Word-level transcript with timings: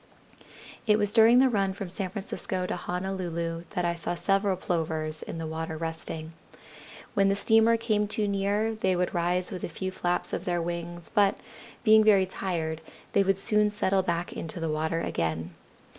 "It 0.87 0.97
was 0.97 1.13
during 1.13 1.37
the 1.37 1.47
run 1.47 1.73
from 1.73 1.87
San 1.87 2.09
Francisco 2.09 2.65
to 2.65 2.75
Honolulu 2.75 3.65
that 3.75 3.85
I 3.85 3.93
saw 3.93 4.15
several 4.15 4.57
Plovers 4.57 5.21
in 5.21 5.37
the 5.37 5.45
water 5.45 5.77
resting. 5.77 6.33
When 7.13 7.29
the 7.29 7.35
steamer 7.35 7.77
came 7.77 8.07
too 8.07 8.27
near 8.27 8.73
they 8.73 8.95
would 8.95 9.13
rise 9.13 9.51
with 9.51 9.63
a 9.63 9.69
few 9.69 9.91
flaps 9.91 10.33
of 10.33 10.45
their 10.45 10.59
wings, 10.59 11.09
but, 11.13 11.35
being 11.83 12.03
very 12.03 12.25
tired, 12.25 12.81
they 13.13 13.21
would 13.21 13.37
soon 13.37 13.69
settle 13.69 14.01
back 14.01 14.33
into 14.33 14.59
the 14.59 14.71
water 14.71 15.01
again. 15.01 15.51